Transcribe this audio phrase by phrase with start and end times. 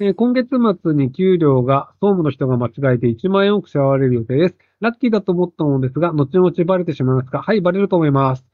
[0.00, 0.48] え今月
[0.82, 4.56] 末に給料が総務の人が間違えて1万円多く支払われる予定です。
[4.80, 7.42] ラッキーだと思ったのですが、後々バレてしまいますか？
[7.42, 8.44] はい、バレると思います。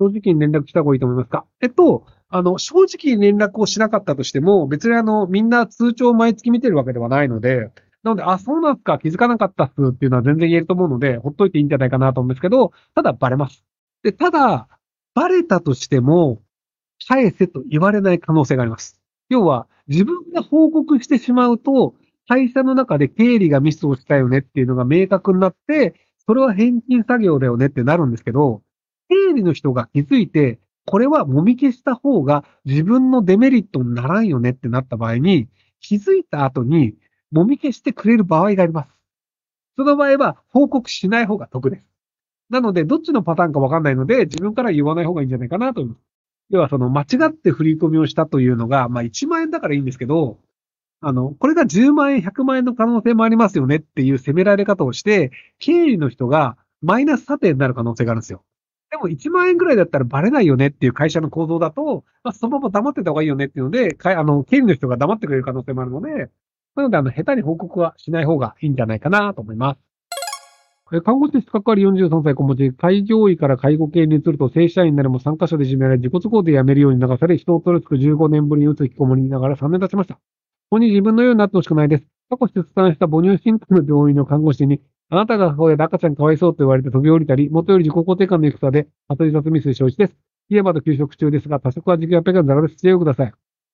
[0.00, 1.46] 正直に連絡した方がいいと思いますか？
[1.60, 7.70] えっと、あの、正直に連絡をしなかったとしても、別にあの、みんな通帳を毎月見てるわけではないので、
[8.02, 13.64] なので、あ、そうなんすか、気づかなかったっすっていうのは全然言えると思うので、ほっといていいんじゃないかなと思うんですけど、ただバレます。
[14.02, 14.68] で、ただ、
[15.14, 16.42] バレたとしても、
[17.08, 19.00] 返せと言われない可能性があります。
[19.28, 21.94] 要は、自分が報告してしまうと、
[22.28, 25.94] 会社の中で経理がミスをしたよねっていうのが明確になって、
[26.26, 28.62] それは返金作業だよねってなるんですけど、
[29.08, 35.48] 経理の人が気づいて、これはもみ消した方が自分のデメリットにならんよねってなった場合に、
[35.80, 36.94] 気づいた後に
[37.30, 38.90] もみ消してくれる場合があります。
[39.76, 41.84] その場合は報告しない方が得です。
[42.50, 46.07] なので、どっちのパターンかわかんないので、自分から言わない方がいいんじゃないかなと思います。
[46.50, 50.38] 要はその間違って振り込みをしたというのが、まあ1万円だからいいんですけど、
[51.00, 58.42] あの、これが10万円、100万円の可能性もありますよねっていう責められ方をして、経理の人がマイナス査定になる可能性があるんですよ。
[58.90, 66.30] でも1万円ぐらいだったらバレないよねっていう会社の構造だと、まあ、そのまま黙ってた方がいいよねっていうので、あの、経理の人が黙ってくれる可能性もあるので、
[66.74, 69.87] なので、あの、下手に報告はしない方がいいんじゃないかなと思います。
[70.90, 80.14] え看護師資格あり43歳子持ち、開業医から介護系に移ると正社員になるも3カ所でいじめられ、自己都合で辞めるように流され、人を取りつく15年ぶりに打つ引きこもりながら3年経ちました。
[80.14, 80.20] こ
[80.70, 82.04] こに自分のようになってほしくないです。
[82.30, 90.16] 過去出産した母乳進行の病院の看護師に、あなたが母親で赤ちゃんかわいそうと言われて飛び降りたり、元より自己肯定感の低さで、後自殺未遂承知です。
[90.48, 92.76] 家まだ休職中ですが、多職は時給800円ザラです。
[92.76, 93.32] 知恵をください。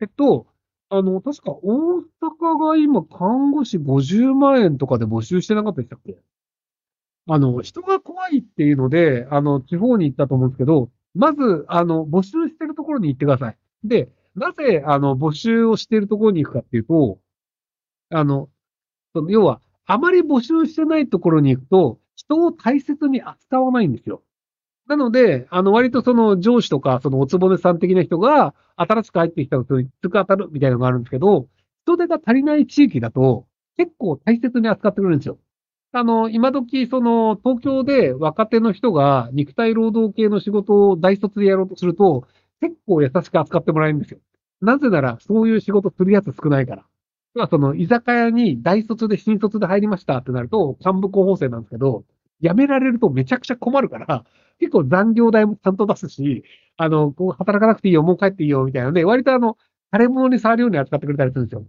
[0.00, 0.46] えっと、
[0.88, 6.16] あの、確か大阪が今看護師50万円とかで募集してなかったでしたっけ
[7.28, 13.56] あの、人が怖いっていうので、あの、地方に行ったと思うんですけど、まず、あの、募集してるところに行ってください。
[13.82, 17.18] で、なぜ、あの、募集をしてるところに行くかっていうと、
[18.10, 18.48] あの、
[19.14, 24.22] その要は、あまり募集してないところに行くと、人を大切に扱わないんですよ。
[24.88, 31.48] なので、あの、割とその上司とか、そのおつぼねさん的な人が、新しく入ってきた人につく当たるみたいなのがあるんですけど、
[31.84, 35.38] 人手が足りない地域だと、結構大切に扱ってくれるんですよ。
[35.98, 42.26] あの、今時、その、東京で若手の人が肉体労働系の仕事を大卒でやろうとすると、
[42.60, 44.18] 結構優しく扱ってもらえるんですよ。
[44.60, 46.84] なぜなら、そういう仕事するやつ少ないから。
[47.34, 52.04] 要はその、居酒屋に大卒で新卒で入りましたってなると、幹部候補生なんですけど、
[52.42, 54.24] 辞められるとめちゃくちゃ困るから、
[54.58, 56.44] 結構残業代もちゃんと出すし、
[56.76, 59.56] あの、こう働かなくていいよ、もう帰っていいよ、みたいなので、割とあの、
[59.94, 61.64] 腫れ物に触るように扱ってくれたりするんですよ。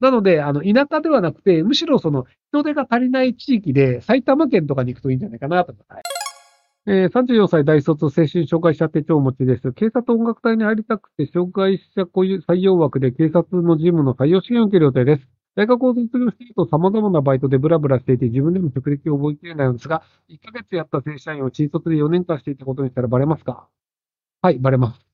[0.00, 6.02] なので、あの、田舎ではなくて、むしろその、人手が足りない地域で、埼玉県とかに行くといいんじゃないかなと思います。
[6.86, 9.72] えー、34歳大卒精神障害者手帳を持ちです。
[9.74, 15.28] 警察音楽隊に入りたくて、障害者採用枠で警察の事務の採用試験を受ける予定です。
[15.54, 23.68] 大学を卒業していると様々なバイトでブラブラしていて自分でも職歴を覚えきれないのですが、1ヶ月やった正社員を新卒で4年間していたことにしたらバレますか？
[24.40, 25.06] はい、バレます。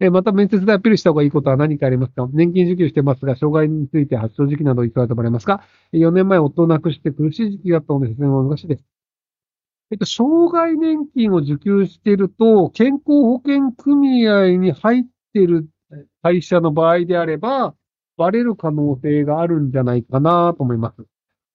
[0.00, 2.28] えまた面接でアピールした方がいいことは何かありますか？
[2.32, 5.62] 年金受給してますが、障害について発症時期などいくらとバレますか
[5.92, 8.84] ?4 年前夫を亡くして苦しい時期があったので説明は難しいです。
[9.90, 15.68] えっと、障害年金を受給していると、健康保険組合に入っている
[16.22, 17.74] 会社の場合であれば、
[18.16, 21.04] バレる可能性があるんじゃないかなと思います。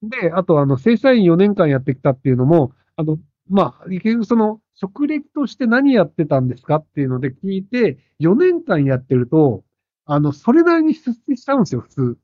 [0.04, 3.18] で、あと、あの、正社員4年間やってきたっていうのも、あの、
[3.50, 9.64] まあ、結局その、職歴として何やってたんですかっていうので聞いて、4年間やってると、
[10.06, 12.18] あの、それなりに出世しちゃうんですよ、普通。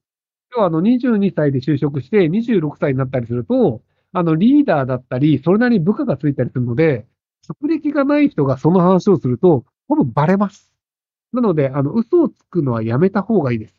[0.55, 3.81] 要は、あの、22歳で就職して、26歳になったりすると、
[4.13, 7.07] あの、リーダーだったり、それなりに部下がついたりするので、
[7.41, 10.71] 職歴がない人がその話をすると、ほぼバレます。
[11.33, 13.75] なので、あの、嘘をつくのはやめた方がいいです。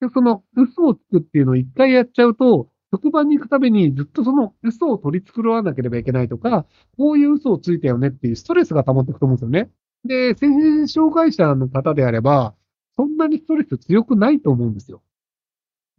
[0.00, 6.64] で、その嘘をつくっていうのを一回やっちゃうと、職場に行くためにずっとその嘘を取り繕わなければいけないとか、
[6.96, 9.70] こういう嘘をついたよねっていうストレスが溜まっていくと思うんですよね。
[10.04, 12.54] で、精神障害者の方であれば、
[12.96, 15.02] そんなにストレス強くないと思うんですよ。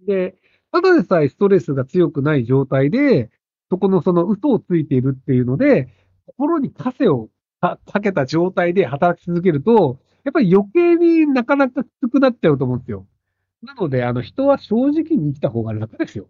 [0.07, 0.35] で、
[0.71, 3.29] ただでさえストレスが強くない状態で、
[3.69, 5.89] そこのその嘘をついているっていうので、
[6.25, 13.05] 心に枷をかかけた状態で働き続けると、やっぱり余計になかなかきつくなっちゃうと思うんですよ。
[13.63, 16.27] なので、あの、人は正直に生きた方が楽ですよ。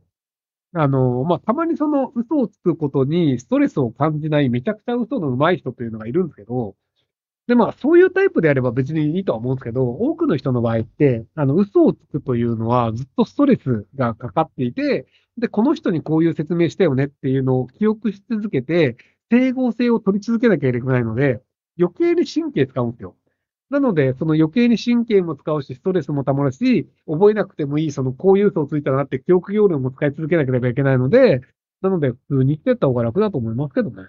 [0.77, 6.75] あの、まあ、たまにその嘘をつくことにストレスを感じないめちゃくちゃ嘘の上手い人というのがいるんですけど、
[7.47, 15.07] で、まあ、そういうタイプであれば別にいいとは思うんですけど、多くの人の場合って、あの、嘘をつくというのはずっとストレスがかかっていて、
[15.37, 18.97] で、この人にこういう説明したよねっていうのを記憶し続けて、
[19.31, 21.41] 整合性を取り続けなきゃいけないので、
[21.79, 23.15] 余計に神経使うんですよ。
[23.69, 31.41] なので、その余計に神経も使うし、ストレスもたまるし、覚えなくてもいい、そのこういう層ついたなって記憶容量も使い続けなければいけないので、
[31.81, 34.03] なので、普通にしてった方が楽だと思いますけどね。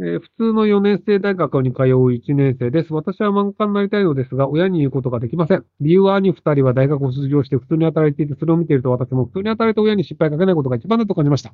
[0.00, 2.92] えー普通の4年生大学に通う1年生です。
[2.94, 5.64] 私は漫画家になりたいのですが、親に言うことができません。
[5.80, 11.52] 理由は兄2人は大学を卒業して普通に働いていて、それを見ていると私も普通に働いて親に失敗かけないことが一番だと感じました。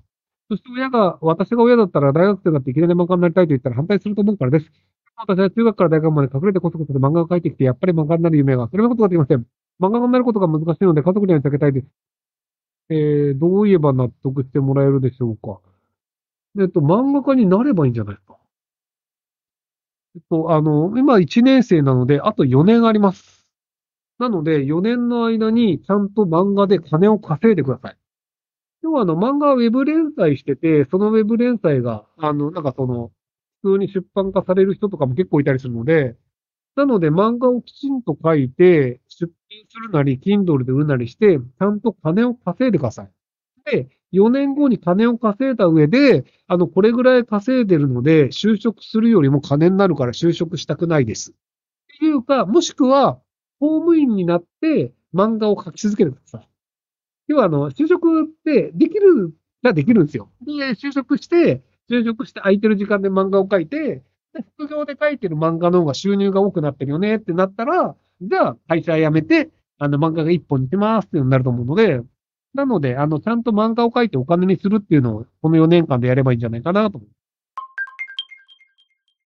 [0.51, 4.71] そして親が、私が親だったら大学生だっていきなり漫画家になりたいと言ったら反対すると思うからです。
[5.17, 9.47] 私は中学から大学まで隠れてこそこそで漫画を描いてきて、やっぱり漫画になる夢が諦めることができません。
[9.81, 11.87] 漫画になることが難しいので家族には避けたいです。
[12.91, 15.61] えー、どう言えば納得してもらえるでしょうか。
[16.61, 18.37] えっと、漫画家になればいいんじゃないですか。
[20.17, 23.45] えっと、あの、今1年生なので、あと4年あります。
[24.19, 27.97] なので、4年の間にちゃんと漫画で金を稼いでください。
[28.83, 33.11] 要はあの、漫画はウェブ連載してて、そのウェブ連載が、あの、なんかその、
[33.65, 36.17] 通に出版化される人とかも結構いたりするので、
[36.77, 43.11] なので漫画をきちんと書いて、出品するなり、Kindle で売るなりして、ちゃんと金を稼いでください。
[43.65, 51.31] で、4年後に金を稼いだ上で、あの、これぐらい稼いでるので、就職するよりも金になるから就職したくないです。
[51.31, 51.35] っ
[51.99, 53.21] ていうか、もしくは、
[53.61, 56.49] 公務員になって漫画を描き続けてください。
[57.29, 59.33] 要は、あの、就職ってできる
[59.63, 60.31] らできるんですよ。
[60.45, 64.03] で、就職して、就職して空いてる時間で漫画を描いて、
[64.57, 72.01] 副業で描いてる漫画の方が収入が多くなってるよねってなったら、じゃあ会社辞めて、あの漫画が一本にしますってなると思うので、
[72.55, 77.11] なので、あの、ちゃんと漫画を描いてお金にするっていうのを、この4年間でやればいいんじゃないかなと思う。